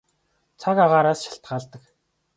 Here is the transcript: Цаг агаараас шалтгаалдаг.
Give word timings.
Цаг 0.61 0.77
агаараас 0.85 1.19
шалтгаалдаг. 1.25 1.83